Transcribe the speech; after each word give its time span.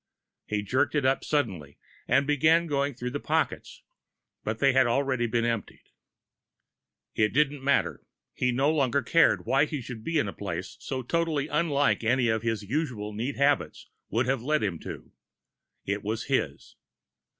He 0.47 0.63
jerked 0.63 0.95
it 0.95 1.05
up 1.05 1.23
suddenly 1.23 1.77
and 2.07 2.25
began 2.25 2.65
going 2.65 2.95
through 2.95 3.11
the 3.11 3.19
pockets, 3.19 3.83
but 4.43 4.57
they 4.57 4.73
had 4.73 4.87
already 4.87 5.27
been 5.27 5.45
emptied. 5.45 5.91
It 7.13 7.33
didn't 7.33 7.63
matter 7.63 8.01
he 8.33 8.51
no 8.51 8.71
longer 8.73 9.03
cared 9.03 9.45
why 9.45 9.65
he 9.65 9.79
should 9.79 10.03
be 10.03 10.17
in 10.17 10.27
a 10.27 10.33
place 10.33 10.75
so 10.79 11.03
totally 11.03 11.47
unlike 11.49 12.03
any 12.03 12.25
his 12.39 12.63
usually 12.63 13.15
neat 13.15 13.35
habits 13.35 13.89
would 14.09 14.25
have 14.25 14.41
led 14.41 14.63
him 14.63 14.79
to. 14.79 15.11
It 15.85 16.01
was 16.01 16.23
his. 16.23 16.77